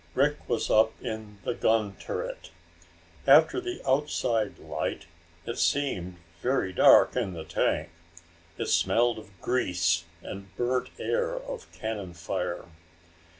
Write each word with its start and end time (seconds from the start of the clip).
Rick 0.15 0.49
was 0.49 0.71
up 0.71 0.99
in 0.99 1.37
the 1.43 1.53
gun 1.53 1.95
turret. 1.99 2.49
After 3.27 3.61
the 3.61 3.83
outside 3.87 4.57
light, 4.57 5.05
it 5.45 5.59
seemed 5.59 6.17
very 6.41 6.73
dark 6.73 7.15
in 7.15 7.33
the 7.33 7.43
tank. 7.43 7.89
It 8.57 8.65
smelled 8.65 9.19
of 9.19 9.29
grease 9.41 10.05
and 10.23 10.45
the 10.45 10.49
burnt 10.57 10.89
air 10.97 11.35
of 11.35 11.71
cannon 11.71 12.15
fire. 12.15 12.65